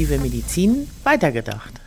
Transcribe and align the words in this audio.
Innovative 0.00 0.22
Medizin 0.22 0.88
weitergedacht. 1.04 1.78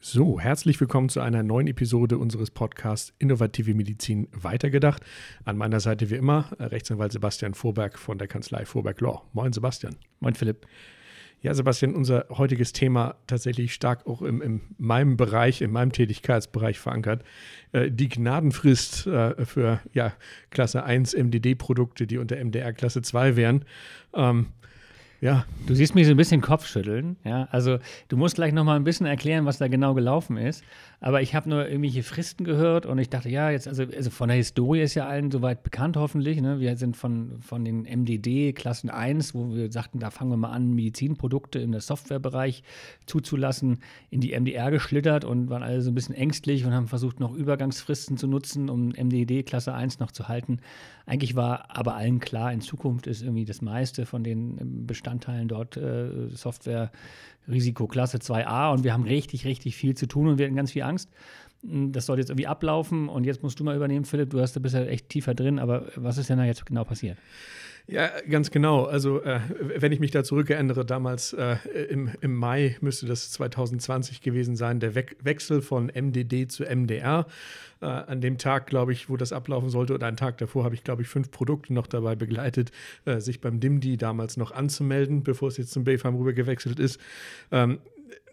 So, 0.00 0.40
herzlich 0.40 0.80
willkommen 0.80 1.08
zu 1.08 1.20
einer 1.20 1.44
neuen 1.44 1.68
Episode 1.68 2.18
unseres 2.18 2.50
Podcasts 2.50 3.14
Innovative 3.20 3.72
Medizin 3.72 4.26
weitergedacht. 4.32 5.04
An 5.44 5.56
meiner 5.56 5.78
Seite 5.78 6.10
wie 6.10 6.16
immer 6.16 6.50
Rechtsanwalt 6.58 7.12
Sebastian 7.12 7.54
Vorberg 7.54 8.00
von 8.00 8.18
der 8.18 8.26
Kanzlei 8.26 8.64
Vorberg 8.64 9.00
Law. 9.00 9.22
Moin 9.32 9.52
Sebastian. 9.52 9.94
Moin 10.18 10.34
Philipp. 10.34 10.66
Ja, 11.40 11.54
Sebastian, 11.54 11.94
unser 11.94 12.26
heutiges 12.30 12.72
Thema 12.72 13.14
tatsächlich 13.28 13.72
stark 13.72 14.08
auch 14.08 14.22
im, 14.22 14.42
in 14.42 14.60
meinem 14.76 15.16
Bereich, 15.16 15.62
in 15.62 15.70
meinem 15.70 15.92
Tätigkeitsbereich 15.92 16.80
verankert. 16.80 17.22
Äh, 17.70 17.92
die 17.92 18.08
Gnadenfrist 18.08 19.06
äh, 19.06 19.44
für 19.44 19.78
ja, 19.92 20.14
Klasse 20.50 20.82
1 20.82 21.14
MDD-Produkte, 21.14 22.08
die 22.08 22.18
unter 22.18 22.42
MDR 22.44 22.72
Klasse 22.72 23.02
2 23.02 23.36
wären. 23.36 23.64
Ähm, 24.14 24.46
ja. 25.20 25.44
Du 25.66 25.74
siehst 25.74 25.94
mich 25.94 26.06
so 26.06 26.12
ein 26.12 26.16
bisschen 26.16 26.40
Kopfschütteln. 26.40 27.16
Ja? 27.24 27.48
Also 27.50 27.78
du 28.08 28.16
musst 28.16 28.36
gleich 28.36 28.52
noch 28.52 28.64
mal 28.64 28.76
ein 28.76 28.84
bisschen 28.84 29.06
erklären, 29.06 29.44
was 29.44 29.58
da 29.58 29.68
genau 29.68 29.94
gelaufen 29.94 30.36
ist. 30.36 30.64
Aber 31.00 31.22
ich 31.22 31.34
habe 31.34 31.48
nur 31.48 31.68
irgendwelche 31.68 32.02
Fristen 32.02 32.44
gehört 32.44 32.86
und 32.86 32.98
ich 32.98 33.08
dachte, 33.08 33.28
ja, 33.28 33.50
jetzt, 33.50 33.68
also, 33.68 33.84
also 33.84 34.10
von 34.10 34.28
der 34.28 34.36
Historie 34.36 34.80
ist 34.80 34.94
ja 34.94 35.06
allen 35.06 35.30
soweit 35.30 35.62
bekannt 35.62 35.96
hoffentlich. 35.96 36.40
Ne? 36.40 36.58
Wir 36.58 36.76
sind 36.76 36.96
von, 36.96 37.40
von 37.40 37.64
den 37.64 37.82
MDD 37.82 38.52
Klassen 38.52 38.90
1, 38.90 39.34
wo 39.34 39.54
wir 39.54 39.70
sagten, 39.70 40.00
da 40.00 40.10
fangen 40.10 40.30
wir 40.30 40.36
mal 40.36 40.50
an, 40.50 40.74
Medizinprodukte 40.74 41.60
in 41.60 41.70
der 41.70 41.80
Softwarebereich 41.80 42.64
zuzulassen, 43.06 43.78
in 44.10 44.20
die 44.20 44.38
MDR 44.38 44.70
geschlittert 44.70 45.24
und 45.24 45.50
waren 45.50 45.62
alle 45.62 45.82
so 45.82 45.90
ein 45.90 45.94
bisschen 45.94 46.16
ängstlich 46.16 46.64
und 46.64 46.72
haben 46.72 46.88
versucht, 46.88 47.20
noch 47.20 47.32
Übergangsfristen 47.32 48.16
zu 48.16 48.26
nutzen, 48.26 48.68
um 48.68 48.88
MDD 48.88 49.44
Klasse 49.44 49.74
1 49.74 50.00
noch 50.00 50.10
zu 50.10 50.26
halten. 50.26 50.60
Eigentlich 51.06 51.36
war 51.36 51.74
aber 51.74 51.94
allen 51.94 52.20
klar, 52.20 52.52
in 52.52 52.60
Zukunft 52.60 53.06
ist 53.06 53.22
irgendwie 53.22 53.44
das 53.44 53.62
meiste 53.62 54.04
von 54.04 54.24
den 54.24 54.86
Bestandteilen 55.08 55.48
dort 55.48 55.76
äh, 55.76 56.28
Software 56.34 56.90
Risikoklasse 57.48 58.18
2a 58.18 58.72
und 58.72 58.84
wir 58.84 58.92
haben 58.92 59.04
richtig, 59.04 59.46
richtig 59.46 59.74
viel 59.74 59.94
zu 59.96 60.06
tun 60.06 60.28
und 60.28 60.38
wir 60.38 60.44
hatten 60.44 60.56
ganz 60.56 60.72
viel 60.72 60.82
Angst. 60.82 61.08
Das 61.62 62.06
soll 62.06 62.18
jetzt 62.18 62.30
irgendwie 62.30 62.46
ablaufen 62.46 63.08
und 63.08 63.24
jetzt 63.24 63.42
musst 63.42 63.58
du 63.58 63.64
mal 63.64 63.76
übernehmen, 63.76 64.04
Philipp. 64.04 64.30
Du 64.30 64.40
hast 64.40 64.54
da 64.54 64.60
bisher 64.60 64.88
echt 64.88 65.08
tiefer 65.08 65.34
drin, 65.34 65.58
aber 65.58 65.86
was 65.96 66.18
ist 66.18 66.30
denn 66.30 66.38
da 66.38 66.44
jetzt 66.44 66.64
genau 66.64 66.84
passiert? 66.84 67.18
Ja, 67.90 68.10
ganz 68.28 68.50
genau. 68.50 68.84
Also, 68.84 69.22
äh, 69.22 69.40
wenn 69.76 69.92
ich 69.92 69.98
mich 69.98 70.10
da 70.10 70.22
zurückerinnere, 70.22 70.84
damals 70.84 71.32
äh, 71.32 71.56
im, 71.88 72.10
im 72.20 72.34
Mai 72.34 72.76
müsste 72.82 73.06
das 73.06 73.30
2020 73.30 74.20
gewesen 74.20 74.56
sein, 74.56 74.78
der 74.78 74.94
We 74.94 75.06
Wechsel 75.22 75.62
von 75.62 75.86
MDD 75.86 76.50
zu 76.50 76.64
MDR. 76.64 77.26
Äh, 77.80 77.86
an 77.86 78.20
dem 78.20 78.36
Tag, 78.36 78.66
glaube 78.66 78.92
ich, 78.92 79.08
wo 79.08 79.16
das 79.16 79.32
ablaufen 79.32 79.70
sollte, 79.70 79.94
oder 79.94 80.06
einen 80.06 80.18
Tag 80.18 80.36
davor, 80.36 80.64
habe 80.64 80.74
ich, 80.74 80.84
glaube 80.84 81.00
ich, 81.00 81.08
fünf 81.08 81.30
Produkte 81.30 81.72
noch 81.72 81.86
dabei 81.86 82.14
begleitet, 82.14 82.72
äh, 83.06 83.20
sich 83.20 83.40
beim 83.40 83.58
DIMDI 83.58 83.96
damals 83.96 84.36
noch 84.36 84.52
anzumelden, 84.52 85.22
bevor 85.22 85.48
es 85.48 85.56
jetzt 85.56 85.70
zum 85.70 85.84
BFAM 85.84 86.14
rüber 86.14 86.34
gewechselt 86.34 86.78
ist. 86.78 87.00
Ähm, 87.52 87.78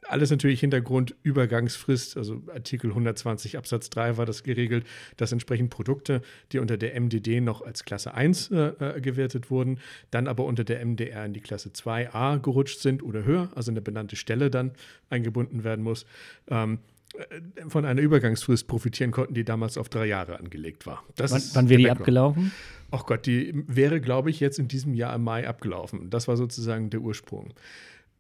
alles 0.08 0.32
natürlich 0.32 0.60
Hintergrund 0.60 1.16
Übergangsfrist, 1.24 2.18
also 2.18 2.42
Artikel 2.54 2.90
120 2.90 3.58
Absatz 3.58 3.90
3 3.90 4.18
war 4.18 4.26
das 4.26 4.44
geregelt, 4.44 4.86
dass 5.18 5.32
entsprechend 5.32 5.70
Produkte, 5.70 6.22
die 6.52 6.60
unter 6.60 6.78
der 6.78 7.00
MDD 7.00 7.42
noch 7.42 7.62
als 7.62 7.86
Klasse 7.86 8.14
1 8.14 8.52
äh, 8.52 8.58
äh, 8.80 9.02
gewertet 9.02 9.50
wurden, 9.50 9.80
dann 10.12 10.28
aber 10.28 10.46
unter 10.46 10.64
der 10.64 10.86
MDR 10.86 11.26
in 11.26 11.34
die 11.34 11.42
Klasse 11.42 11.70
2a 11.70 12.40
gerutscht 12.40 12.80
sind 12.80 13.04
oder 13.04 13.24
höher, 13.24 13.50
also 13.56 13.72
eine 13.72 13.82
benannte 13.82 14.16
Stelle 14.16 14.50
dann 14.50 14.72
eingebunden 15.10 15.64
werden 15.64 15.84
muss. 15.84 16.06
Ähm, 16.50 16.80
äh, 17.18 17.70
von 17.70 17.86
einer 17.86 18.02
Übergangsfrist 18.02 18.68
profitieren 18.68 19.12
konnten, 19.12 19.34
die 19.34 19.44
damals 19.44 19.78
auf 19.78 19.90
drei 19.90 20.06
Jahre 20.06 20.40
angelegt 20.40 20.86
war. 20.86 21.04
Das 21.16 21.32
wann 21.32 21.42
wann 21.54 21.70
wäre 21.70 21.80
die 21.80 21.90
abgelaufen? 21.90 22.52
Ach 22.92 23.06
Gott, 23.06 23.26
die 23.26 23.54
wäre, 23.68 24.00
glaube 24.00 24.30
ich, 24.30 24.40
jetzt 24.40 24.60
in 24.60 24.68
diesem 24.68 24.94
Jahr 24.94 25.16
im 25.16 25.24
Mai 25.24 25.48
abgelaufen. 25.48 26.10
Das 26.10 26.28
war 26.28 26.38
sozusagen 26.38 26.90
der 26.90 27.02
Ursprung. 27.02 27.54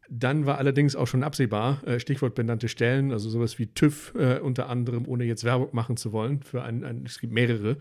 Dann 0.09 0.45
war 0.45 0.57
allerdings 0.57 0.95
auch 0.95 1.07
schon 1.07 1.23
absehbar, 1.23 1.81
äh, 1.85 1.99
Stichwort 1.99 2.35
benannte 2.35 2.67
Stellen, 2.67 3.11
also 3.11 3.29
sowas 3.29 3.57
wie 3.57 3.67
TÜV 3.67 4.13
äh, 4.15 4.39
unter 4.39 4.69
anderem, 4.69 5.07
ohne 5.07 5.23
jetzt 5.23 5.43
Werbung 5.43 5.69
machen 5.71 5.97
zu 5.97 6.11
wollen, 6.11 6.41
für 6.43 6.63
ein, 6.63 6.83
ein 6.83 7.03
es 7.05 7.19
gibt 7.19 7.33
mehrere 7.33 7.77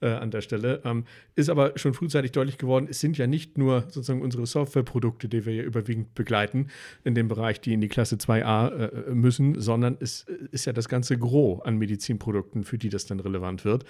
äh, 0.00 0.08
an 0.08 0.30
der 0.30 0.40
Stelle, 0.40 0.80
ähm, 0.84 1.04
ist 1.36 1.48
aber 1.48 1.78
schon 1.78 1.94
frühzeitig 1.94 2.32
deutlich 2.32 2.58
geworden, 2.58 2.88
es 2.90 3.00
sind 3.00 3.16
ja 3.16 3.26
nicht 3.26 3.58
nur 3.58 3.82
sozusagen 3.82 4.22
unsere 4.22 4.46
Softwareprodukte, 4.46 5.28
die 5.28 5.46
wir 5.46 5.54
ja 5.54 5.62
überwiegend 5.62 6.14
begleiten, 6.14 6.66
in 7.04 7.14
dem 7.14 7.28
Bereich, 7.28 7.60
die 7.60 7.72
in 7.72 7.80
die 7.80 7.88
Klasse 7.88 8.16
2a 8.16 8.68
äh, 8.68 9.14
müssen, 9.14 9.60
sondern 9.60 9.96
es 10.00 10.26
ist 10.50 10.64
ja 10.64 10.72
das 10.72 10.88
ganze 10.88 11.16
Gros 11.16 11.60
an 11.62 11.76
Medizinprodukten, 11.76 12.64
für 12.64 12.78
die 12.78 12.88
das 12.88 13.06
dann 13.06 13.20
relevant 13.20 13.64
wird. 13.64 13.84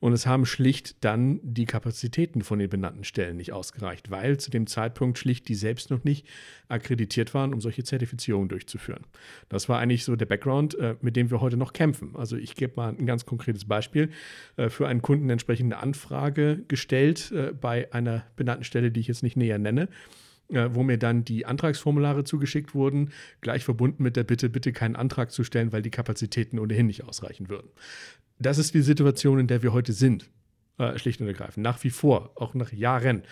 Und 0.00 0.12
es 0.12 0.26
haben 0.26 0.44
schlicht 0.44 1.04
dann 1.04 1.40
die 1.42 1.66
Kapazitäten 1.66 2.42
von 2.42 2.58
den 2.58 2.68
benannten 2.68 3.04
Stellen 3.04 3.36
nicht 3.36 3.52
ausgereicht, 3.52 4.10
weil 4.10 4.38
zu 4.38 4.50
dem 4.50 4.66
Zeitpunkt 4.66 5.18
schlicht 5.18 5.48
die 5.48 5.54
selbst 5.54 5.90
noch 5.90 6.04
nicht 6.04 6.26
akkreditiert 6.68 7.27
qualifiziert 7.28 7.34
waren, 7.34 7.54
um 7.54 7.60
solche 7.60 7.84
Zertifizierungen 7.84 8.48
durchzuführen. 8.48 9.04
Das 9.48 9.68
war 9.68 9.78
eigentlich 9.78 10.04
so 10.04 10.16
der 10.16 10.26
Background, 10.26 10.78
äh, 10.78 10.96
mit 11.00 11.16
dem 11.16 11.30
wir 11.30 11.40
heute 11.40 11.56
noch 11.56 11.72
kämpfen. 11.72 12.14
Also 12.16 12.36
ich 12.36 12.54
gebe 12.54 12.74
mal 12.76 12.90
ein 12.90 13.06
ganz 13.06 13.26
konkretes 13.26 13.64
Beispiel. 13.66 14.10
Äh, 14.56 14.68
für 14.68 14.88
einen 14.88 15.02
Kunden 15.02 15.30
entsprechende 15.30 15.78
Anfrage 15.78 16.64
gestellt 16.68 17.32
äh, 17.32 17.52
bei 17.52 17.92
einer 17.92 18.24
benannten 18.36 18.64
Stelle, 18.64 18.90
die 18.90 19.00
ich 19.00 19.08
jetzt 19.08 19.22
nicht 19.22 19.36
näher 19.36 19.58
nenne 19.58 19.88
wo 20.50 20.82
mir 20.82 20.96
dann 20.96 21.26
die 21.26 21.44
Antragsformulare 21.44 22.24
zugeschickt 22.24 22.74
wurden, 22.74 23.10
gleich 23.42 23.64
verbunden 23.64 24.02
mit 24.02 24.16
der 24.16 24.24
Bitte, 24.24 24.48
bitte 24.48 24.72
keinen 24.72 24.96
Antrag 24.96 25.30
zu 25.30 25.44
stellen, 25.44 25.72
weil 25.72 25.82
die 25.82 25.90
Kapazitäten 25.90 26.58
ohnehin 26.58 26.86
nicht 26.86 27.04
ausreichen 27.04 27.50
würden. 27.50 27.68
Das 28.38 28.56
ist 28.56 28.72
die 28.72 28.80
Situation, 28.80 29.38
in 29.38 29.46
der 29.46 29.62
wir 29.62 29.74
heute 29.74 29.92
sind, 29.92 30.30
schlicht 30.96 31.20
und 31.20 31.26
ergreifend, 31.26 31.64
nach 31.64 31.82
wie 31.84 31.90
vor, 31.90 32.30
auch 32.36 32.54
nach 32.54 32.72
Jahren. 32.72 33.22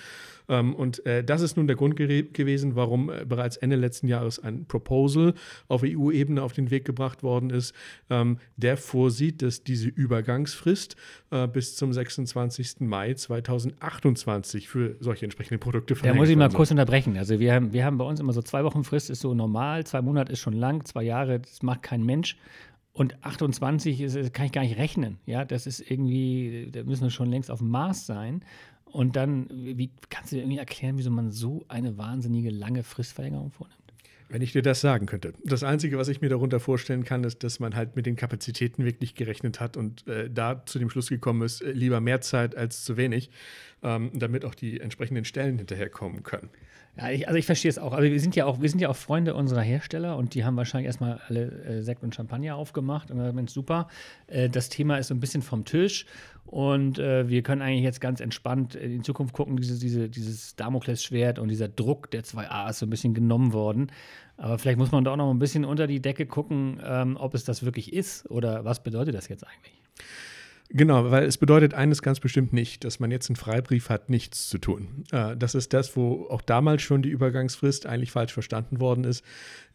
Ähm, 0.49 0.75
und 0.75 1.05
äh, 1.07 1.25
das 1.25 1.43
ist 1.43 1.57
nun 1.57 1.67
der 1.67 1.77
Grund 1.77 1.97
gewesen, 1.97 2.77
warum 2.77 3.11
äh, 3.11 3.25
bereits 3.25 3.57
Ende 3.57 3.77
letzten 3.77 4.09
Jahres 4.09 4.39
ein 4.39 4.67
Proposal 4.67 5.35
auf 5.69 5.83
EU-Ebene 5.85 6.43
auf 6.43 6.53
den 6.53 6.71
Weg 6.71 6.85
gebracht 6.85 7.23
worden 7.23 7.51
ist, 7.51 7.75
ähm, 8.11 8.39
der 8.57 8.77
vorsieht, 8.77 9.43
dass 9.43 9.65
diese 9.65 9.89
Übergangsfrist 9.89 10.97
äh, 11.31 11.49
bis 11.49 11.77
zum 11.77 11.93
26. 11.93 12.81
Mai 12.81 13.15
2028 13.15 14.69
für 14.69 14.97
solche 15.01 15.25
entsprechenden 15.25 15.61
Produkte 15.61 15.97
verlängert 15.97 16.17
Da 16.17 16.21
muss 16.21 16.29
ich 16.29 16.37
mal 16.37 16.51
kurz 16.51 16.71
unterbrechen. 16.71 17.17
Also 17.17 17.41
wir 17.41 17.55
haben, 17.55 17.73
wir 17.73 17.85
haben 17.85 17.99
bei 17.99 18.05
uns 18.05 18.21
immer 18.21 18.33
so 18.33 18.43
zwei 18.43 18.65
Wochen 18.65 18.85
Frist, 18.85 19.11
ist 19.11 19.21
so 19.21 19.35
normal, 19.35 19.85
zwei 19.85 20.03
Monate 20.03 20.33
ist 20.33 20.41
schon 20.41 20.55
lang, 20.55 20.85
zwei 20.85 21.03
Jahre, 21.03 21.41
das 21.41 21.63
macht 21.63 21.83
kein 21.83 22.05
Mensch. 22.05 22.37
Und 22.97 23.23
28 23.23 24.01
ist, 24.01 24.33
kann 24.33 24.47
ich 24.47 24.53
gar 24.53 24.63
nicht 24.63 24.79
rechnen. 24.79 25.19
Ja, 25.27 25.45
das 25.45 25.67
ist 25.67 25.81
irgendwie, 25.91 26.71
da 26.73 26.83
müssen 26.83 27.03
wir 27.03 27.11
schon 27.11 27.29
längst 27.29 27.51
auf 27.51 27.59
dem 27.59 27.69
Mars 27.69 28.07
sein. 28.07 28.43
Und 28.87 29.17
dann, 29.17 29.51
wie 29.51 29.91
kannst 30.09 30.33
du 30.33 30.37
dir 30.37 30.43
irgendwie 30.43 30.57
erklären, 30.57 30.97
wieso 30.97 31.11
man 31.11 31.31
so 31.31 31.63
eine 31.69 31.99
wahnsinnige 31.99 32.49
lange 32.49 32.83
Fristverlängerung 32.83 33.51
vornimmt? 33.51 33.83
Wenn 34.31 34.41
ich 34.41 34.53
dir 34.53 34.63
das 34.63 34.81
sagen 34.81 35.05
könnte. 35.05 35.35
Das 35.45 35.63
Einzige, 35.63 35.99
was 35.99 36.09
ich 36.09 36.23
mir 36.23 36.31
darunter 36.31 36.59
vorstellen 36.59 37.05
kann, 37.05 37.23
ist, 37.25 37.45
dass 37.45 37.61
man 37.61 37.77
halt 37.77 37.97
mit 37.97 38.07
den 38.07 38.17
Kapazitäten 38.17 38.87
wirklich 38.87 39.15
gerechnet 39.15 39.61
hat 39.61 39.77
und 39.77 40.09
äh, 40.09 40.31
da 40.31 40.65
zu 40.65 40.79
dem 40.79 40.89
Schluss 40.89 41.11
gekommen 41.11 41.43
ist, 41.43 41.61
äh, 41.61 41.73
lieber 41.73 42.01
mehr 42.01 42.23
Zeit 42.23 42.57
als 42.57 42.83
zu 42.83 42.97
wenig, 42.97 43.29
ähm, 43.83 44.11
damit 44.15 44.47
auch 44.47 44.55
die 44.55 44.81
entsprechenden 44.81 45.27
Stellen 45.27 45.59
hinterherkommen 45.59 46.23
können. 46.23 46.49
Ja, 46.97 47.11
ich, 47.11 47.29
also 47.29 47.39
ich 47.39 47.45
verstehe 47.45 47.69
es 47.69 47.79
auch. 47.79 47.93
Aber 47.93 48.03
wir 48.03 48.21
sind 48.21 48.37
ja 48.37 48.47
auch, 48.47 48.61
wir 48.61 48.69
sind 48.71 48.81
ja 48.81 48.89
auch 48.89 48.97
Freunde 48.97 49.35
unserer 49.35 49.61
Hersteller 49.61 50.17
und 50.17 50.35
die 50.35 50.45
haben 50.45 50.57
wahrscheinlich 50.57 50.87
erstmal 50.87 51.21
alle 51.29 51.51
äh, 51.65 51.83
Sekt 51.83 52.03
und 52.03 52.15
Champagner 52.15 52.57
aufgemacht 52.57 53.11
und 53.11 53.19
gesagt, 53.19 53.35
Mensch, 53.35 53.53
super. 53.53 53.89
Äh, 54.29 54.49
das 54.49 54.71
Thema 54.71 54.97
ist 54.97 55.09
so 55.09 55.15
ein 55.15 55.21
bisschen 55.21 55.43
vom 55.43 55.65
Tisch 55.67 56.07
und 56.47 56.99
äh, 56.99 57.29
wir 57.29 57.43
können 57.43 57.61
eigentlich 57.61 57.83
jetzt 57.83 58.01
ganz 58.01 58.21
entspannt 58.21 58.77
in 58.77 59.03
Zukunft 59.03 59.35
gucken, 59.35 59.57
diese, 59.57 59.79
diese, 59.79 60.09
dieses 60.09 60.57
Damoklesschwert 60.57 61.39
und 61.39 61.49
dieser 61.49 61.69
Druck 61.69 62.11
der 62.13 62.25
2a 62.25 62.71
ist 62.71 62.79
so 62.79 62.87
ein 62.87 62.91
bisschen 62.91 63.13
genommen 63.13 63.53
worden. 63.53 63.93
Aber 64.39 64.59
vielleicht 64.59 64.79
muss 64.79 64.93
man 64.93 65.05
da 65.05 65.13
auch 65.13 65.17
noch 65.17 65.31
ein 65.31 65.39
bisschen 65.39 65.65
unter 65.65 65.87
die 65.87 66.01
Decke 66.01 66.25
gucken, 66.25 66.81
ähm, 66.85 67.17
ob 67.19 67.35
es 67.35 67.45
das 67.45 67.65
wirklich 67.65 67.93
ist 67.93 68.31
oder 68.31 68.65
was 68.65 68.83
bedeutet 68.83 69.15
das 69.15 69.29
jetzt 69.29 69.45
eigentlich? 69.47 69.83
Genau, 70.71 71.13
weil 71.13 71.25
es 71.25 71.39
bedeutet 71.39 71.75
eines 71.75 72.03
ganz 72.03 72.19
bestimmt 72.19 72.53
nicht, 72.53 72.83
dass 72.83 72.99
man 72.99 73.13
jetzt 73.13 73.31
einen 73.31 73.37
Freibrief 73.37 73.89
hat, 73.89 74.11
nichts 74.11 74.49
zu 74.49 74.59
tun. 74.59 75.05
Äh, 75.13 75.37
das 75.37 75.55
ist 75.55 75.73
das, 75.73 75.97
wo 75.97 76.27
auch 76.29 76.43
damals 76.43 76.83
schon 76.83 77.03
die 77.03 77.09
Übergangsfrist 77.09 77.87
eigentlich 77.87 78.11
falsch 78.11 78.33
verstanden 78.33 78.81
worden 78.81 79.05
ist. 79.05 79.25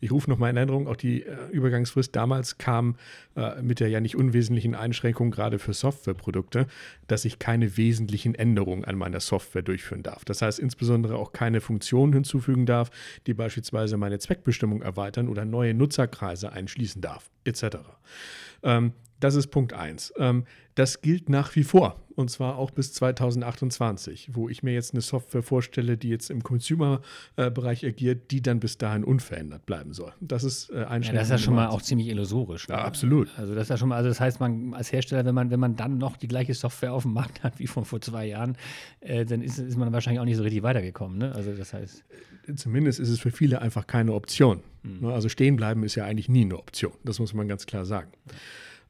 Ich 0.02 0.12
rufe 0.12 0.30
nochmal 0.30 0.50
in 0.50 0.58
Erinnerung, 0.58 0.88
auch 0.88 0.98
die 0.98 1.24
äh, 1.24 1.48
Übergangsfrist 1.52 2.14
damals 2.14 2.58
kam 2.58 2.98
äh, 3.38 3.62
mit 3.62 3.80
der 3.80 3.88
ja 3.88 4.02
nicht 4.02 4.18
unwesentlichen 4.18 4.76
Einschränkung 4.76 5.32
gerade 5.32 5.60
für 5.60 5.74
Softwareprodukte, 5.74 6.68
dass 7.08 7.24
ich 7.24 7.40
keine 7.40 7.78
wesentlichen 7.78 8.36
Änderungen 8.36 8.84
an 8.84 8.98
meiner 8.98 9.22
Software 9.22 9.62
durchführen 9.62 10.04
darf. 10.04 10.26
Das 10.26 10.42
heißt 10.42 10.60
insbesondere 10.60 11.16
auch 11.16 11.32
keine 11.32 11.62
Funktionen 11.62 12.12
hinzufügen 12.12 12.66
darf, 12.66 12.92
die 13.28 13.34
beispielsweise 13.34 13.96
meine 13.96 14.20
Zweckbestimmung 14.20 14.82
erweitern 14.82 15.30
oder 15.30 15.46
neue 15.46 15.74
Nutzerkreise 15.74 16.52
einschließen 16.52 17.02
darf, 17.02 17.32
etc. 17.46 17.78
Das 19.22 19.36
ist 19.36 19.48
Punkt 19.48 19.72
1. 19.74 20.14
Ähm, 20.18 20.46
das 20.76 21.02
gilt 21.02 21.30
nach 21.30 21.56
wie 21.56 21.64
vor 21.64 22.02
und 22.16 22.30
zwar 22.30 22.58
auch 22.58 22.72
bis 22.72 22.94
2028, 22.94 24.30
wo 24.34 24.50
ich 24.50 24.64
mir 24.64 24.74
jetzt 24.74 24.94
eine 24.94 25.02
Software 25.02 25.44
vorstelle, 25.44 25.98
die 25.98 26.10
jetzt 26.10 26.30
im 26.30 26.44
Consumer-Bereich 26.44 27.86
agiert, 27.86 28.32
die 28.32 28.42
dann 28.42 28.60
bis 28.60 28.78
dahin 28.78 29.04
unverändert 29.04 29.66
bleiben 29.66 29.94
soll. 29.94 30.14
Das 30.22 30.44
ist 30.44 30.70
äh, 30.70 30.86
ein 30.86 31.04
ja, 31.04 31.14
Das 31.14 31.24
ist 31.24 31.30
ja 31.32 31.38
schon 31.38 31.56
mal 31.56 31.68
auch 31.68 31.82
ziemlich 31.82 32.08
illusorisch. 32.08 32.68
Ne? 32.68 32.76
Ja, 32.76 32.84
absolut. 32.84 33.30
Also 33.38 33.54
das 33.54 33.64
ist 33.64 33.70
ja 33.70 33.78
schon 33.78 33.90
mal, 33.90 33.96
also 33.96 34.10
das 34.10 34.20
heißt, 34.20 34.40
man 34.40 34.74
als 34.74 34.92
Hersteller, 34.92 35.26
wenn 35.26 35.36
man, 35.36 35.52
wenn 35.52 35.60
man 35.60 35.76
dann 35.76 35.98
noch 35.98 36.18
die 36.18 36.28
gleiche 36.28 36.54
Software 36.54 36.94
auf 36.94 37.04
dem 37.04 37.14
Markt 37.14 37.44
hat 37.44 37.60
wie 37.60 37.68
von 37.68 37.86
vor 37.86 38.02
zwei 38.02 38.26
Jahren, 38.26 38.58
äh, 39.02 39.26
dann 39.26 39.42
ist, 39.42 39.58
ist 39.60 39.78
man 39.78 39.92
wahrscheinlich 39.94 40.20
auch 40.20 40.26
nicht 40.26 40.38
so 40.38 40.44
richtig 40.44 40.64
weitergekommen. 40.64 41.18
Ne? 41.18 41.34
Also 41.34 41.54
das 41.54 41.74
heißt. 41.74 42.04
Zumindest 42.56 43.00
ist 43.00 43.10
es 43.10 43.20
für 43.20 43.32
viele 43.32 43.62
einfach 43.62 43.88
keine 43.88 44.14
Option. 44.14 44.64
Mhm. 44.84 45.06
Also 45.06 45.30
stehen 45.30 45.56
bleiben 45.56 45.84
ist 45.84 45.96
ja 45.96 46.06
eigentlich 46.06 46.30
nie 46.30 46.42
eine 46.42 46.58
Option. 46.58 46.94
Das 47.04 47.20
muss 47.20 47.34
man 47.34 47.48
ganz 47.48 47.66
klar 47.66 47.86
sagen. 47.86 48.12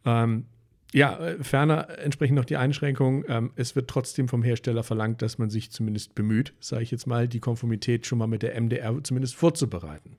Ähm, 0.06 0.45
ja, 0.94 1.18
äh, 1.18 1.44
ferner 1.44 2.00
entsprechend 2.00 2.36
noch 2.36 2.45
die 2.45 2.57
Einschränkung, 2.57 3.24
ähm, 3.27 3.51
es 3.56 3.75
wird 3.75 3.89
trotzdem 3.89 4.27
vom 4.27 4.44
Hersteller 4.44 4.83
verlangt, 4.83 5.21
dass 5.21 5.38
man 5.38 5.50
sich 5.50 5.71
zumindest 5.71 6.15
bemüht, 6.15 6.53
sage 6.59 6.83
ich 6.83 6.92
jetzt 6.92 7.07
mal, 7.07 7.27
die 7.27 7.39
Konformität 7.39 8.06
schon 8.06 8.18
mal 8.18 8.27
mit 8.27 8.44
der 8.44 8.59
MDR 8.59 9.01
zumindest 9.03 9.36
vorzubereiten. 9.36 10.18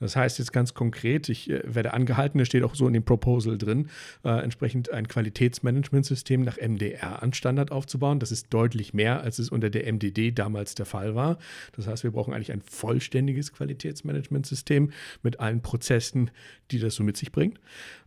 Das 0.00 0.16
heißt 0.16 0.38
jetzt 0.38 0.52
ganz 0.52 0.74
konkret, 0.74 1.28
ich 1.28 1.50
äh, 1.50 1.62
werde 1.64 1.92
angehalten, 1.94 2.38
das 2.38 2.48
steht 2.48 2.62
auch 2.62 2.74
so 2.74 2.86
in 2.86 2.92
dem 2.92 3.04
Proposal 3.04 3.58
drin, 3.58 3.88
äh, 4.24 4.30
entsprechend 4.42 4.90
ein 4.90 5.08
Qualitätsmanagementsystem 5.08 6.42
nach 6.42 6.56
MDR 6.58 7.22
an 7.22 7.32
Standard 7.32 7.72
aufzubauen. 7.72 8.20
Das 8.20 8.32
ist 8.32 8.52
deutlich 8.52 8.94
mehr, 8.94 9.20
als 9.22 9.38
es 9.38 9.50
unter 9.50 9.70
der 9.70 9.90
MDD 9.92 10.32
damals 10.32 10.74
der 10.74 10.86
Fall 10.86 11.14
war. 11.14 11.38
Das 11.72 11.86
heißt, 11.86 12.04
wir 12.04 12.10
brauchen 12.10 12.34
eigentlich 12.34 12.52
ein 12.52 12.62
vollständiges 12.62 13.52
Qualitätsmanagementsystem 13.52 14.92
mit 15.22 15.40
allen 15.40 15.62
Prozessen, 15.62 16.30
die 16.70 16.78
das 16.78 16.94
so 16.94 17.02
mit 17.02 17.16
sich 17.16 17.32
bringt. 17.32 17.58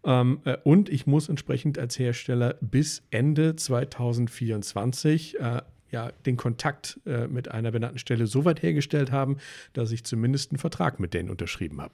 Ähm, 0.03 0.39
äh, 0.45 0.57
und 0.63 0.89
ich 0.89 1.07
muss 1.07 1.29
entsprechend 1.29 1.77
als 1.77 1.97
Hersteller 1.99 2.55
bis 2.61 3.03
Ende 3.11 3.55
2024 3.55 5.39
äh, 5.39 5.61
ja, 5.91 6.11
den 6.25 6.37
Kontakt 6.37 6.99
äh, 7.05 7.27
mit 7.27 7.49
einer 7.49 7.71
benannten 7.71 7.99
Stelle 7.99 8.27
so 8.27 8.45
weit 8.45 8.63
hergestellt 8.63 9.11
haben, 9.11 9.37
dass 9.73 9.91
ich 9.91 10.03
zumindest 10.03 10.51
einen 10.51 10.59
Vertrag 10.59 10.99
mit 10.99 11.13
denen 11.13 11.29
unterschrieben 11.29 11.81
habe. 11.81 11.93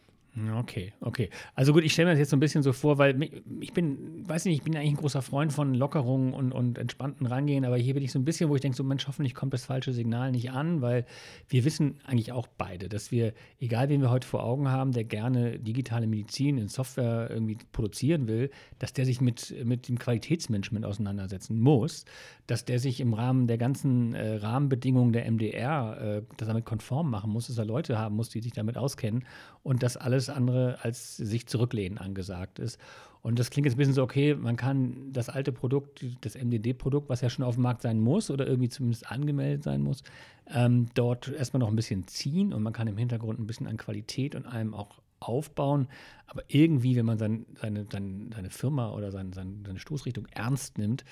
Okay, 0.60 0.94
okay. 1.02 1.32
Also 1.56 1.74
gut, 1.74 1.84
ich 1.84 1.94
stelle 1.94 2.08
mir 2.08 2.12
das 2.12 2.20
jetzt 2.20 2.30
so 2.30 2.38
ein 2.38 2.40
bisschen 2.40 2.62
so 2.62 2.72
vor, 2.72 3.00
weil 3.00 3.20
ich 3.60 3.74
bin, 3.74 4.24
weiß 4.28 4.46
nicht, 4.46 4.58
ich 4.58 4.64
bin 4.64 4.76
eigentlich 4.76 4.92
ein 4.92 4.98
großer 4.98 5.24
Freund 5.24 5.52
von 5.52 5.74
Lockerungen 5.74 6.34
und, 6.34 6.52
und 6.52 6.78
entspannten 6.78 7.26
Rangehen, 7.26 7.66
aber 7.66 7.78
hier 7.78 7.96
bin 7.96 8.04
ich 8.04 8.12
so 8.12 8.20
ein 8.20 8.26
bisschen, 8.26 8.48
wo 8.50 8.56
ich 8.56 8.62
denke, 8.62 8.78
so 8.78 8.84
Mensch, 8.84 9.08
hoffentlich 9.08 9.34
kommt 9.34 9.54
das 9.54 9.66
falsche 9.66 9.94
Signal 9.94 10.32
nicht 10.32 10.52
an, 10.52 10.82
weil 10.82 11.06
wir 11.50 11.66
wissen 11.66 11.96
eigentlich 12.06 12.34
auch 12.34 12.46
beide, 12.46 12.88
dass 12.88 13.12
wir, 13.12 13.34
egal 13.60 13.90
wen 13.90 14.02
wir 14.02 14.12
heute 14.12 14.28
vor 14.28 14.44
Augen 14.44 14.70
haben, 14.70 14.92
der 14.92 15.06
gerne 15.06 15.58
digitale 15.58 16.06
Medizin 16.06 16.60
in 16.60 16.68
Software 16.68 17.30
irgendwie 17.32 17.58
produzieren 17.72 18.28
will, 18.28 18.52
dass 18.78 18.94
der 18.94 19.06
sich 19.06 19.22
mit, 19.22 19.56
mit 19.66 19.88
dem 19.88 19.98
Qualitätsmanagement 19.98 20.86
auseinandersetzen 20.86 21.60
muss, 21.60 22.06
dass 22.46 22.64
der 22.64 22.78
sich 22.78 23.00
im 23.00 23.16
Rahmen 23.16 23.48
der 23.48 23.58
ganzen 23.58 24.14
äh, 24.14 24.36
Rahmenbedingungen 24.36 25.14
der 25.14 25.30
MDR 25.32 26.18
äh, 26.20 26.22
damit 26.38 26.66
konform 26.66 27.10
machen 27.10 27.32
muss, 27.32 27.48
dass 27.48 27.58
er 27.58 27.66
Leute 27.66 27.98
haben 27.98 28.16
muss, 28.16 28.30
die 28.30 28.42
sich 28.42 28.54
damit 28.54 28.78
auskennen 28.78 29.26
und 29.64 29.82
das 29.82 29.98
alles 29.98 30.27
andere 30.30 30.80
als 30.84 31.18
sich 31.18 31.48
zurücklehnen 31.48 31.98
angesagt 31.98 32.60
ist. 32.60 32.80
Und 33.22 33.40
das 33.40 33.50
klingt 33.50 33.66
jetzt 33.66 33.76
ein 33.76 33.78
bisschen 33.78 33.94
so, 33.94 34.04
okay, 34.04 34.36
man 34.36 34.56
kann 34.56 35.12
das 35.12 35.28
alte 35.28 35.52
Produkt, 35.52 36.06
das 36.22 36.36
MDD-Produkt, 36.36 37.10
was 37.10 37.22
ja 37.22 37.30
schon 37.30 37.44
auf 37.44 37.56
dem 37.56 37.64
Markt 37.64 37.82
sein 37.82 38.00
muss 38.00 38.32
oder 38.32 38.48
irgendwie 38.48 38.70
zumindest 38.70 39.12
angemeldet 39.12 39.64
sein 39.64 39.82
muss, 39.82 40.04
ähm, 40.50 40.88
dort 40.94 41.28
erstmal 41.30 41.60
noch 41.60 41.68
ein 41.68 41.76
bisschen 41.76 42.08
ziehen 42.08 42.54
und 42.54 42.64
man 42.64 42.74
kann 42.74 42.88
im 42.88 42.98
Hintergrund 42.98 43.40
ein 43.40 43.48
bisschen 43.48 43.68
an 43.68 43.78
Qualität 43.78 44.36
und 44.36 44.46
allem 44.46 44.74
auch 44.74 45.02
aufbauen. 45.20 45.88
Aber 46.28 46.44
irgendwie, 46.48 46.96
wenn 46.96 47.06
man 47.06 47.18
sein, 47.18 47.46
seine, 47.60 47.86
seine, 47.92 48.30
seine 48.34 48.50
Firma 48.50 48.92
oder 48.92 49.12
sein, 49.12 49.34
seine 49.34 49.80
Stoßrichtung 49.80 50.28
ernst 50.32 50.78
nimmt, 50.78 51.04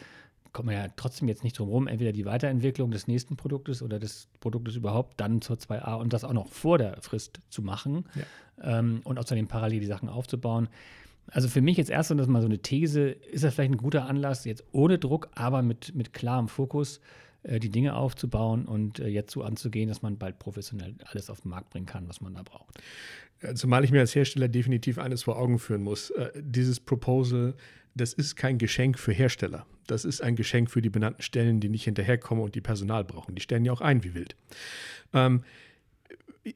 kommt 0.55 0.67
man 0.67 0.75
ja 0.75 0.87
trotzdem 0.95 1.27
jetzt 1.27 1.43
nicht 1.43 1.59
drum 1.59 1.67
rum, 1.67 1.87
entweder 1.87 2.13
die 2.13 2.25
Weiterentwicklung 2.25 2.89
des 2.89 3.07
nächsten 3.07 3.35
Produktes 3.35 3.83
oder 3.83 3.99
des 3.99 4.29
Produktes 4.39 4.77
überhaupt 4.77 5.19
dann 5.19 5.41
zur 5.41 5.57
2a 5.57 5.99
und 5.99 6.13
das 6.13 6.23
auch 6.23 6.31
noch 6.31 6.47
vor 6.47 6.77
der 6.77 6.97
Frist 7.01 7.41
zu 7.49 7.61
machen 7.61 8.05
ja. 8.15 8.79
ähm, 8.79 9.01
und 9.03 9.19
außerdem 9.19 9.47
parallel 9.47 9.81
die 9.81 9.85
Sachen 9.85 10.07
aufzubauen. 10.07 10.69
Also 11.27 11.49
für 11.49 11.61
mich 11.61 11.75
jetzt 11.75 11.89
erst 11.89 12.11
das 12.11 12.27
mal 12.27 12.41
so 12.41 12.47
eine 12.47 12.59
These, 12.59 13.09
ist 13.09 13.43
das 13.43 13.53
vielleicht 13.53 13.73
ein 13.73 13.77
guter 13.77 14.05
Anlass, 14.05 14.45
jetzt 14.45 14.63
ohne 14.71 14.97
Druck, 14.97 15.29
aber 15.35 15.61
mit, 15.61 15.93
mit 15.93 16.13
klarem 16.13 16.47
Fokus 16.47 17.01
äh, 17.43 17.59
die 17.59 17.69
Dinge 17.69 17.93
aufzubauen 17.97 18.65
und 18.65 18.99
äh, 18.99 19.07
jetzt 19.07 19.31
so 19.31 19.43
anzugehen, 19.43 19.89
dass 19.89 20.01
man 20.01 20.17
bald 20.17 20.39
professionell 20.39 20.95
alles 21.03 21.29
auf 21.29 21.41
den 21.41 21.49
Markt 21.49 21.71
bringen 21.71 21.85
kann, 21.85 22.07
was 22.07 22.21
man 22.21 22.33
da 22.33 22.43
braucht. 22.43 22.79
Zumal 23.55 23.83
ich 23.83 23.91
mir 23.91 23.99
als 23.99 24.15
Hersteller 24.15 24.47
definitiv 24.47 24.97
eines 24.99 25.23
vor 25.23 25.37
Augen 25.37 25.59
führen 25.59 25.83
muss. 25.83 26.11
Äh, 26.11 26.31
dieses 26.41 26.79
Proposal 26.79 27.55
das 27.95 28.13
ist 28.13 28.35
kein 28.35 28.57
Geschenk 28.57 28.99
für 28.99 29.13
Hersteller. 29.13 29.65
Das 29.87 30.05
ist 30.05 30.21
ein 30.21 30.35
Geschenk 30.35 30.69
für 30.69 30.81
die 30.81 30.89
benannten 30.89 31.21
Stellen, 31.21 31.59
die 31.59 31.69
nicht 31.69 31.85
hinterherkommen 31.85 32.43
und 32.43 32.55
die 32.55 32.61
Personal 32.61 33.03
brauchen. 33.03 33.35
Die 33.35 33.41
stellen 33.41 33.65
ja 33.65 33.71
auch 33.71 33.81
ein 33.81 34.03
wie 34.03 34.13
wild. 34.13 34.35
Ähm, 35.13 35.43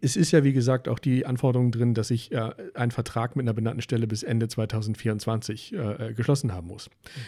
es 0.01 0.15
ist 0.15 0.31
ja, 0.31 0.44
wie 0.44 0.53
gesagt, 0.53 0.88
auch 0.88 1.00
die 1.00 1.25
Anforderung 1.25 1.71
drin, 1.71 1.94
dass 1.94 2.12
ich 2.12 2.31
äh, 2.31 2.51
einen 2.75 2.91
Vertrag 2.91 3.36
mit 3.36 3.45
einer 3.45 3.53
benannten 3.53 3.81
Stelle 3.81 4.06
bis 4.06 4.21
Ende 4.21 4.47
2024 4.47 5.74
äh, 5.74 6.13
geschlossen 6.13 6.53
haben 6.53 6.68
muss. 6.68 6.89
Mhm. 6.89 7.21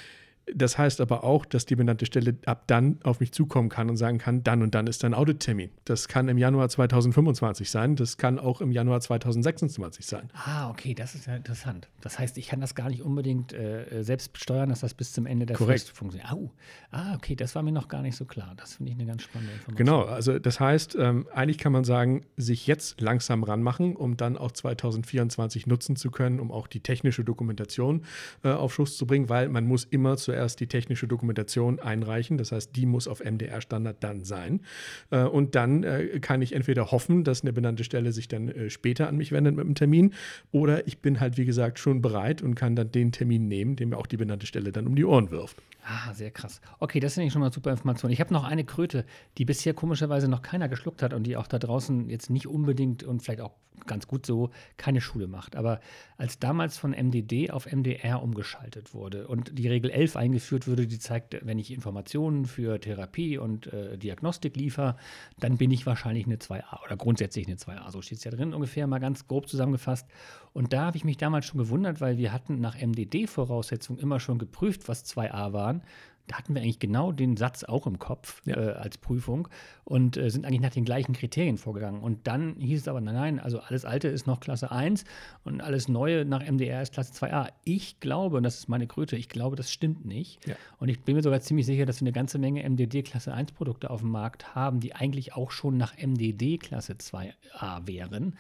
Das 0.54 0.78
heißt 0.78 1.02
aber 1.02 1.24
auch, 1.24 1.46
dass 1.46 1.66
die 1.66 1.76
benannte 1.76 2.06
Stelle 2.06 2.36
ab 2.46 2.64
dann 2.68 3.00
auf 3.04 3.20
mich 3.20 3.32
zukommen 3.32 3.70
kann 3.70 3.90
und 3.90 3.98
sagen 3.98 4.18
kann, 4.18 4.44
dann 4.44 4.64
und 4.64 4.76
dann 4.76 4.88
ist 4.88 5.04
dein 5.04 5.14
Audittermin. 5.14 5.70
Das 5.86 6.08
kann 6.08 6.28
im 6.28 6.38
Januar 6.38 6.68
2025 6.68 7.70
sein, 7.70 7.96
das 7.96 8.18
kann 8.18 8.40
auch 8.40 8.60
im 8.60 8.72
Januar 8.72 9.00
2026 9.00 10.06
sein. 10.06 10.30
Ah, 10.34 10.70
okay, 10.70 10.94
das 10.94 11.16
ist 11.16 11.28
ja 11.28 11.36
interessant. 11.36 11.90
Das 12.02 12.20
heißt, 12.20 12.38
ich 12.38 12.48
kann 12.48 12.60
das 12.60 12.76
gar 12.76 12.90
nicht 12.90 13.04
unbedingt 13.04 13.54
äh, 13.54 14.04
selbst 14.04 14.38
steuern, 14.38 14.70
dass 14.70 14.82
das 14.82 14.94
bis 14.94 15.14
zum 15.14 15.26
Ende 15.26 15.46
der 15.46 15.56
Korrekt. 15.56 15.82
Frist 15.82 15.96
funktioniert. 15.96 16.32
Au. 16.32 16.52
Ah, 16.92 17.16
okay, 17.16 17.36
das 17.36 17.56
war 17.56 17.64
mir 17.64 17.72
noch 17.72 17.88
gar 17.88 18.02
nicht 18.02 18.18
so 18.18 18.26
klar. 18.26 18.54
Das 18.58 18.76
finde 18.76 18.92
ich 18.92 18.98
eine 18.98 19.06
ganz 19.06 19.24
spannende 19.24 19.54
Information. 19.54 19.78
Genau, 19.78 20.04
also 20.04 20.40
das 20.40 20.60
heißt, 20.60 20.96
ähm, 21.00 21.28
eigentlich 21.34 21.60
kann 21.60 21.72
man 21.72 21.84
sagen, 21.84 22.26
sich 22.36 22.68
jetzt 22.68 23.00
langsam 23.00 23.44
ranmachen, 23.44 23.96
um 23.96 24.18
dann 24.18 24.38
auch 24.38 24.52
2024 24.52 25.68
nutzen 25.68 25.96
zu 25.96 26.12
können, 26.12 26.40
um 26.40 26.52
auch 26.52 26.68
die 26.68 26.82
technische 26.82 27.24
Dokumentation 27.24 28.06
äh, 28.44 28.50
auf 28.50 28.74
Schuss 28.74 28.98
zu 28.98 29.06
bringen, 29.06 29.30
weil 29.30 29.48
man 29.48 29.66
muss 29.66 29.86
immer 29.86 30.18
zuerst 30.18 30.31
zuerst 30.32 30.62
die 30.62 30.68
technische 30.68 31.08
Dokumentation 31.10 31.82
einreichen. 31.82 32.38
Das 32.38 32.54
heißt, 32.54 32.74
die 32.74 32.86
muss 32.86 33.10
auf 33.10 33.22
MDR-Standard 33.22 34.02
dann 34.02 34.24
sein. 34.24 34.62
Äh, 35.10 35.24
und 35.24 35.56
dann 35.56 35.84
äh, 35.84 36.20
kann 36.22 36.42
ich 36.42 36.54
entweder 36.54 36.92
hoffen, 36.92 37.26
dass 37.26 37.42
eine 37.42 37.52
benannte 37.52 37.84
Stelle 37.84 38.14
sich 38.14 38.30
dann 38.30 38.48
äh, 38.48 38.70
später 38.70 39.10
an 39.10 39.18
mich 39.18 39.34
wendet 39.34 39.56
mit 39.56 39.66
einem 39.66 39.76
Termin, 39.76 40.14
oder 40.54 40.88
ich 40.88 41.00
bin 41.00 41.20
halt, 41.20 41.38
wie 41.38 41.44
gesagt, 41.44 41.80
schon 41.80 42.02
bereit 42.02 42.42
und 42.42 42.56
kann 42.56 42.78
dann 42.78 42.92
den 42.92 43.12
Termin 43.12 43.50
nehmen, 43.50 43.76
den 43.76 43.90
mir 43.90 43.98
auch 43.98 44.08
die 44.08 44.16
benannte 44.16 44.46
Stelle 44.46 44.72
dann 44.72 44.88
um 44.88 44.96
die 44.96 45.04
Ohren 45.04 45.32
wirft. 45.32 45.58
Ah, 45.84 46.14
sehr 46.14 46.32
krass. 46.32 46.62
Okay, 46.80 47.02
das 47.02 47.18
ich 47.18 47.34
schon 47.34 47.42
mal 47.42 47.52
super 47.52 47.72
Information. 47.72 48.12
Ich 48.12 48.22
habe 48.22 48.34
noch 48.34 48.46
eine 48.46 48.64
Kröte, 48.64 49.06
die 49.38 49.44
bisher 49.44 49.74
komischerweise 49.74 50.30
noch 50.30 50.42
keiner 50.42 50.70
geschluckt 50.70 51.02
hat 51.02 51.14
und 51.14 51.24
die 51.24 51.36
auch 51.36 51.48
da 51.48 51.60
draußen 51.60 52.10
jetzt 52.10 52.30
nicht 52.30 52.48
unbedingt 52.48 53.04
und 53.04 53.22
vielleicht 53.22 53.42
auch 53.42 53.56
ganz 53.88 54.08
gut 54.08 54.26
so 54.26 54.52
keine 54.78 55.02
Schule 55.02 55.28
macht. 55.28 55.56
Aber 55.56 55.80
als 56.18 56.40
damals 56.40 56.78
von 56.78 56.92
MDD 56.92 57.52
auf 57.52 57.72
MDR 57.72 58.22
umgeschaltet 58.22 58.94
wurde 58.94 59.28
und 59.28 59.58
die 59.58 59.68
Regel 59.68 59.90
11 59.90 60.16
eingeführt 60.22 60.68
wurde, 60.68 60.86
die 60.86 61.00
zeigt, 61.00 61.36
wenn 61.46 61.58
ich 61.58 61.72
Informationen 61.72 62.46
für 62.46 62.80
Therapie 62.80 63.40
und 63.40 63.68
äh, 63.74 63.98
Diagnostik 63.98 64.56
liefere, 64.56 64.96
dann 65.40 65.58
bin 65.58 65.72
ich 65.72 65.86
wahrscheinlich 65.88 66.28
eine 66.28 66.36
2a 66.36 66.84
oder 66.86 66.96
grundsätzlich 66.96 67.48
eine 67.48 67.56
2a. 67.56 67.92
So 67.92 68.02
steht 68.04 68.20
es 68.20 68.24
ja 68.24 68.32
drin 68.32 68.54
ungefähr, 68.54 68.86
mal 68.86 69.00
ganz 69.00 69.28
grob 69.28 69.50
zusammengefasst. 69.50 70.08
Und 70.54 70.74
da 70.74 70.86
habe 70.86 70.98
ich 70.98 71.04
mich 71.04 71.18
damals 71.18 71.48
schon 71.48 71.58
gewundert, 71.58 72.02
weil 72.02 72.18
wir 72.18 72.32
hatten 72.32 72.60
nach 72.60 72.76
MDD-Voraussetzungen 72.80 74.00
immer 74.00 74.20
schon 74.20 74.38
geprüft, 74.38 74.88
was 74.88 75.06
2a 75.06 75.54
waren 75.54 75.82
da 76.28 76.38
hatten 76.38 76.56
wir 76.56 76.62
eigentlich 76.62 76.80
genau 76.80 77.12
den 77.12 77.38
Satz 77.38 77.64
auch 77.64 77.88
im 77.88 78.00
Kopf 78.00 78.42
ja. 78.46 78.56
äh, 78.56 78.72
als 78.74 78.98
Prüfung 78.98 79.48
und 79.84 80.18
äh, 80.18 80.30
sind 80.30 80.46
eigentlich 80.46 80.62
nach 80.62 80.72
den 80.72 80.86
gleichen 80.86 81.14
Kriterien 81.14 81.58
vorgegangen. 81.58 82.02
Und 82.02 82.28
dann 82.28 82.56
hieß 82.58 82.82
es 82.82 82.88
aber, 82.88 83.02
nein, 83.02 83.16
nein, 83.16 83.40
also 83.40 83.60
alles 83.60 83.86
Alte 83.86 84.08
ist 84.08 84.28
noch 84.28 84.40
Klasse 84.40 84.72
1 84.72 85.04
und 85.44 85.62
alles 85.62 85.88
Neue 85.88 86.26
nach 86.26 86.42
MDR 86.42 86.82
ist 86.82 86.94
Klasse 86.94 87.14
2a. 87.14 87.50
Ich 87.64 88.00
glaube, 88.00 88.38
und 88.38 88.44
das 88.44 88.60
ist 88.60 88.70
meine 88.70 88.88
Kröte, 88.88 89.16
ich 89.16 89.30
glaube, 89.30 89.56
das 89.56 89.72
stimmt 89.72 90.06
nicht. 90.06 90.46
Ja. 90.48 90.56
Und 90.80 90.90
ich 90.90 91.02
bin 91.02 91.16
mir 91.16 91.24
sogar 91.24 91.42
ziemlich 91.42 91.66
sicher, 91.66 91.86
dass 91.86 92.00
wir 92.00 92.06
eine 92.06 92.14
ganze 92.14 92.40
Menge 92.40 92.68
MDD 92.68 93.04
Klasse 93.04 93.34
1 93.34 93.52
Produkte 93.52 93.90
auf 93.90 94.02
dem 94.02 94.12
Markt 94.12 94.56
haben, 94.56 94.80
die 94.80 94.96
eigentlich 94.96 95.34
auch 95.34 95.52
schon 95.52 95.78
nach 95.78 95.98
MDD 95.98 96.58
Klasse 96.58 96.94
2a 96.94 97.88
wären. 97.88 98.36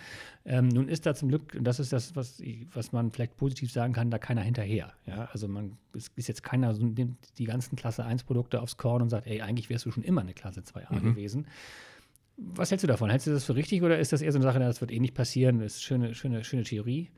Ähm, 0.46 0.70
nun 0.70 0.88
ist 0.88 1.06
da 1.06 1.14
zum 1.14 1.30
Glück, 1.30 1.56
und 1.56 1.66
das 1.66 1.80
ist 1.80 1.94
das, 1.94 2.16
was, 2.16 2.42
was 2.74 2.92
man 2.92 3.12
vielleicht 3.12 3.38
positiv 3.38 3.72
sagen 3.72 3.94
kann, 3.94 4.10
da 4.10 4.18
keiner 4.18 4.42
hinterher. 4.42 4.94
Ja? 5.06 5.30
Also 5.32 5.48
man 5.48 5.78
es 5.96 6.12
ist 6.16 6.28
jetzt 6.28 6.44
keiner 6.44 6.74
so 6.74 6.86
nimmt 6.86 7.18
die 7.38 7.46
ganzen 7.46 7.71
Klasse 7.76 8.06
1 8.06 8.24
Produkte 8.24 8.62
aufs 8.62 8.78
Korn 8.78 9.02
und 9.02 9.10
sagt, 9.10 9.28
ey, 9.28 9.42
eigentlich 9.42 9.70
wärst 9.70 9.86
du 9.86 9.92
schon 9.92 10.04
immer 10.04 10.22
eine 10.22 10.34
Klasse 10.34 10.62
2a 10.62 10.94
mhm. 10.94 11.16
gewesen. 11.16 11.48
Was 12.38 12.72
hältst 12.72 12.84
du 12.84 12.88
davon? 12.88 13.10
Hältst 13.10 13.28
du 13.28 13.32
das 13.32 13.44
für 13.44 13.56
richtig 13.56 13.84
oder 13.84 14.00
ist 14.00 14.14
das 14.14 14.22
eher 14.22 14.32
so 14.32 14.38
eine 14.38 14.46
Sache, 14.46 14.60
das 14.60 14.82
wird 14.82 14.92
eh 14.92 15.00
nicht 15.00 15.14
passieren? 15.14 15.60
Das 15.60 15.78
ist 15.78 15.92
eine 15.92 16.14
schöne, 16.14 16.16
schöne, 16.16 16.44
schöne 16.44 16.64
Theorie. 16.64 17.10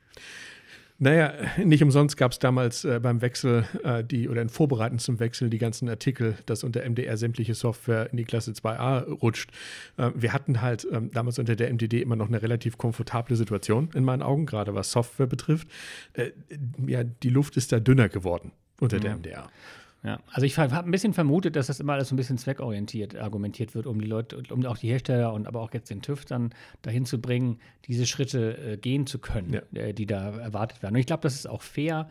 Naja, 0.99 1.33
nicht 1.57 1.83
umsonst 1.83 2.17
gab 2.17 2.31
es 2.31 2.39
damals 2.39 2.85
äh, 2.85 2.99
beim 3.01 3.21
Wechsel 3.21 3.65
äh, 3.83 4.03
die 4.03 4.29
oder 4.29 4.41
in 4.41 4.49
Vorbereiten 4.49 4.99
zum 4.99 5.19
Wechsel 5.19 5.49
die 5.49 5.57
ganzen 5.57 5.89
Artikel, 5.89 6.37
dass 6.45 6.63
unter 6.63 6.87
MDR 6.87 7.17
sämtliche 7.17 7.55
Software 7.55 8.09
in 8.11 8.17
die 8.17 8.23
Klasse 8.23 8.51
2a 8.51 9.09
rutscht. 9.09 9.51
Äh, 9.97 10.11
wir 10.15 10.33
hatten 10.33 10.61
halt 10.61 10.87
ähm, 10.91 11.09
damals 11.11 11.39
unter 11.39 11.55
der 11.55 11.73
MDD 11.73 12.01
immer 12.01 12.15
noch 12.15 12.27
eine 12.27 12.41
relativ 12.41 12.77
komfortable 12.77 13.35
Situation 13.35 13.89
in 13.93 14.03
meinen 14.03 14.21
Augen, 14.21 14.45
gerade 14.45 14.75
was 14.75 14.91
Software 14.91 15.27
betrifft. 15.27 15.67
Äh, 16.13 16.31
ja, 16.85 17.03
die 17.03 17.29
Luft 17.29 17.57
ist 17.57 17.71
da 17.71 17.79
dünner 17.79 18.07
geworden. 18.07 18.51
unter 18.79 18.99
der 18.99 19.17
MDR. 19.17 19.49
Ja, 20.03 20.19
also 20.31 20.45
ich 20.45 20.57
habe 20.57 20.75
ein 20.77 20.91
bisschen 20.91 21.13
vermutet, 21.13 21.55
dass 21.55 21.67
das 21.67 21.79
immer 21.79 21.93
alles 21.93 22.09
so 22.09 22.15
ein 22.15 22.17
bisschen 22.17 22.37
zweckorientiert 22.37 23.15
argumentiert 23.15 23.73
wird, 23.73 23.87
um 23.87 24.01
die 24.01 24.07
Leute, 24.07 24.41
um 24.51 24.65
auch 24.65 24.77
die 24.77 24.89
Hersteller 24.89 25.31
und 25.31 25.47
aber 25.47 25.61
auch 25.61 25.73
jetzt 25.73 25.89
den 25.89 26.01
TÜV 26.01 26.25
dann 26.25 26.53
dahin 26.81 27.05
zu 27.05 27.21
bringen, 27.21 27.59
diese 27.87 28.05
Schritte 28.05 28.57
äh, 28.73 28.77
gehen 28.77 29.07
zu 29.07 29.19
können, 29.19 29.53
Ja. 29.53 29.81
äh, 29.81 29.93
die 29.93 30.05
da 30.05 30.31
erwartet 30.37 30.83
werden. 30.83 30.95
Und 30.95 30.99
ich 30.99 31.05
glaube, 31.07 31.21
das 31.21 31.35
ist 31.35 31.47
auch 31.47 31.61
fair. 31.61 32.09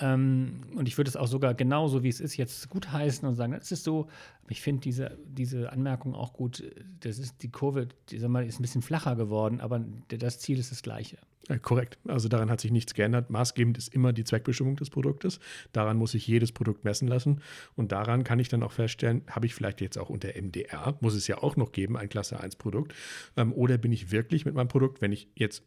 Ähm, 0.00 0.62
und 0.76 0.88
ich 0.88 0.96
würde 0.96 1.08
es 1.08 1.16
auch 1.16 1.26
sogar 1.26 1.54
genauso, 1.54 2.02
wie 2.02 2.08
es 2.08 2.20
ist, 2.20 2.36
jetzt 2.36 2.68
gutheißen 2.68 3.26
und 3.28 3.34
sagen, 3.34 3.52
das 3.52 3.72
ist 3.72 3.84
so. 3.84 4.08
Ich 4.48 4.60
finde 4.60 4.80
diese, 4.82 5.16
diese 5.26 5.72
Anmerkung 5.72 6.14
auch 6.14 6.32
gut. 6.32 6.64
Das 7.00 7.18
ist 7.18 7.42
die 7.42 7.50
Kurve, 7.50 7.88
die, 8.08 8.18
mal, 8.28 8.46
ist 8.46 8.58
ein 8.58 8.62
bisschen 8.62 8.82
flacher 8.82 9.16
geworden, 9.16 9.60
aber 9.60 9.84
das 10.08 10.40
Ziel 10.40 10.58
ist 10.58 10.70
das 10.72 10.82
gleiche. 10.82 11.18
Äh, 11.50 11.58
korrekt. 11.58 11.98
Also 12.06 12.28
daran 12.28 12.50
hat 12.50 12.60
sich 12.60 12.70
nichts 12.70 12.94
geändert. 12.94 13.30
Maßgebend 13.30 13.76
ist 13.76 13.92
immer 13.92 14.12
die 14.12 14.24
Zweckbestimmung 14.24 14.76
des 14.76 14.90
Produktes. 14.90 15.40
Daran 15.72 15.96
muss 15.96 16.14
ich 16.14 16.26
jedes 16.26 16.52
Produkt 16.52 16.84
messen 16.84 17.08
lassen. 17.08 17.40
Und 17.76 17.92
daran 17.92 18.24
kann 18.24 18.38
ich 18.38 18.48
dann 18.48 18.62
auch 18.62 18.72
feststellen, 18.72 19.22
habe 19.28 19.46
ich 19.46 19.54
vielleicht 19.54 19.80
jetzt 19.80 19.98
auch 19.98 20.10
unter 20.10 20.28
MDR, 20.40 20.96
muss 21.00 21.14
es 21.14 21.26
ja 21.26 21.38
auch 21.38 21.56
noch 21.56 21.72
geben, 21.72 21.96
ein 21.96 22.08
Klasse 22.08 22.40
1 22.40 22.56
Produkt. 22.56 22.94
Ähm, 23.36 23.52
oder 23.52 23.78
bin 23.78 23.92
ich 23.92 24.12
wirklich 24.12 24.44
mit 24.44 24.54
meinem 24.54 24.68
Produkt, 24.68 25.00
wenn 25.00 25.12
ich 25.12 25.28
jetzt, 25.34 25.64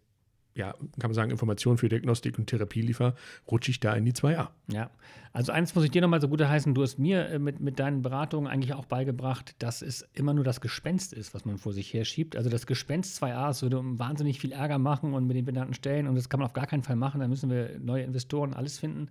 ja, 0.56 0.74
kann 1.00 1.10
man 1.10 1.14
sagen, 1.14 1.32
Informationen 1.32 1.78
für 1.78 1.90
Diagnostik 1.90 2.38
und 2.38 2.48
Therapie 2.48 2.82
liefere, 2.82 3.16
rutsche 3.50 3.72
ich 3.72 3.80
da 3.80 3.94
in 3.94 4.06
die 4.06 4.14
2a. 4.14 4.50
Ja, 4.68 4.90
also 5.32 5.52
eins 5.52 5.74
muss 5.74 5.84
ich 5.84 5.92
dir 5.92 6.02
nochmal 6.02 6.22
so 6.22 6.28
gut 6.28 6.42
heißen, 6.42 6.74
du 6.76 6.84
hast 6.84 7.00
mir 7.00 7.28
äh, 7.30 7.40
mit, 7.40 7.60
mit 7.60 7.80
deinen 7.80 8.02
Beratungen 8.02 8.52
eigentlich 8.52 8.74
auch 8.74 8.86
beigebracht, 8.86 9.56
dass 9.60 9.82
es 9.82 10.08
immer 10.14 10.34
nur 10.34 10.44
das 10.44 10.62
Gespenst 10.62 11.14
ist, 11.14 11.34
was 11.34 11.46
man 11.46 11.58
vor 11.58 11.74
sich 11.74 11.94
her 11.94 12.06
schiebt. 12.06 12.36
Also 12.36 12.50
das 12.50 12.68
Gespenst 12.68 13.22
2a, 13.22 13.50
es 13.50 13.62
würde 13.64 13.82
wahnsinnig 13.84 14.40
viel 14.40 14.52
Ärger 14.52 14.78
machen 14.78 15.14
und 15.14 15.26
mit 15.26 15.36
den 15.36 15.46
benannten 15.46 15.74
Stellen 15.74 16.08
und 16.08 16.16
das 16.16 16.30
kann 16.30 16.40
man 16.40 16.46
auf 16.46 16.54
gar 16.54 16.68
keinen 16.68 16.84
Fall 16.84 16.96
machen, 16.96 17.20
da 17.20 17.28
müssen 17.28 17.50
wir 17.50 17.80
neue 17.80 18.04
Investoren, 18.04 18.54
alles 18.54 18.78
finden. 18.78 19.10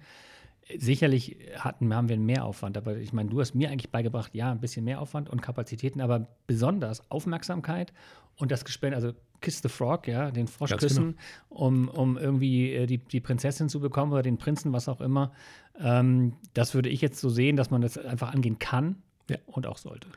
Sicherlich 0.78 1.36
hatten, 1.58 1.94
haben 1.94 2.08
wir 2.08 2.14
einen 2.14 2.26
Mehraufwand, 2.26 2.76
aber 2.76 2.96
ich 2.96 3.12
meine, 3.12 3.30
du 3.30 3.40
hast 3.40 3.54
mir 3.54 3.70
eigentlich 3.70 3.90
beigebracht, 3.90 4.34
ja, 4.34 4.50
ein 4.50 4.60
bisschen 4.60 4.84
Mehraufwand 4.84 5.28
und 5.30 5.42
Kapazitäten, 5.42 6.00
aber 6.00 6.28
besonders 6.46 7.10
Aufmerksamkeit 7.10 7.92
und 8.36 8.50
das 8.50 8.64
Gespenst, 8.64 8.94
also 8.94 9.12
Kiss 9.40 9.60
the 9.60 9.68
Frog, 9.68 10.06
ja, 10.08 10.30
den 10.30 10.46
Frosch 10.46 10.70
Ganz 10.70 10.82
küssen, 10.82 11.18
um, 11.48 11.88
um 11.88 12.16
irgendwie 12.16 12.72
äh, 12.72 12.86
die, 12.86 12.98
die 12.98 13.20
Prinzessin 13.20 13.68
zu 13.68 13.80
bekommen 13.80 14.12
oder 14.12 14.22
den 14.22 14.38
Prinzen, 14.38 14.72
was 14.72 14.88
auch 14.88 15.00
immer. 15.00 15.32
Ähm, 15.78 16.34
das 16.54 16.74
würde 16.74 16.88
ich 16.88 17.00
jetzt 17.00 17.20
so 17.20 17.28
sehen, 17.28 17.56
dass 17.56 17.70
man 17.70 17.80
das 17.80 17.98
einfach 17.98 18.32
angehen 18.32 18.58
kann 18.58 19.02
Ja. 19.30 19.36
und 19.46 19.66
auch 19.66 19.78
sollte. 19.78 20.08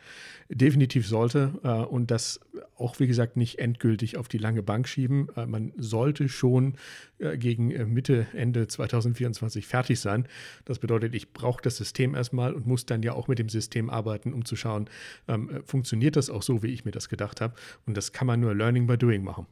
definitiv 0.50 1.08
sollte 1.08 1.54
äh, 1.64 1.70
und 1.70 2.12
das 2.12 2.40
auch, 2.76 3.00
wie 3.00 3.08
gesagt, 3.08 3.38
nicht 3.38 3.60
endgültig 3.60 4.18
auf 4.18 4.28
die 4.28 4.38
lange 4.38 4.64
Bank 4.64 4.88
schieben. 4.88 5.30
Äh, 5.36 5.46
man 5.46 5.74
sollte 5.78 6.28
schon 6.28 6.76
äh, 7.20 7.38
gegen 7.38 7.68
Mitte, 7.94 8.28
Ende 8.34 8.68
2024 8.68 9.68
fertig 9.68 10.00
sein. 10.00 10.28
Das 10.66 10.80
bedeutet, 10.80 11.14
ich 11.14 11.34
brauche 11.34 11.62
das 11.62 11.78
System 11.78 12.16
erstmal 12.16 12.54
und 12.54 12.66
muss 12.66 12.86
dann 12.86 13.04
ja 13.04 13.14
auch 13.14 13.28
mit 13.28 13.40
dem 13.40 13.50
System 13.50 13.90
arbeiten, 13.90 14.34
um 14.34 14.44
zu 14.44 14.56
schauen, 14.56 14.90
ähm, 15.28 15.50
äh, 15.50 15.62
funktioniert 15.64 16.16
das 16.16 16.30
auch 16.30 16.44
so, 16.44 16.64
wie 16.64 16.68
ich 16.68 16.84
mir 16.86 16.92
das 16.92 17.10
gedacht 17.10 17.42
habe. 17.42 17.54
Und 17.86 17.96
das 17.96 18.12
kann 18.12 18.28
man 18.28 18.40
nur 18.40 18.56
Learning 18.56 18.88
by 18.88 18.98
Doing 18.98 19.24
machen. 19.24 19.46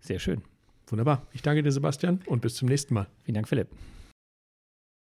Sehr 0.00 0.18
schön. 0.18 0.42
Wunderbar. 0.86 1.26
Ich 1.32 1.42
danke 1.42 1.62
dir, 1.62 1.72
Sebastian, 1.72 2.20
und 2.26 2.42
bis 2.42 2.56
zum 2.56 2.68
nächsten 2.68 2.94
Mal. 2.94 3.06
Vielen 3.24 3.34
Dank, 3.34 3.48
Philipp. 3.48 3.68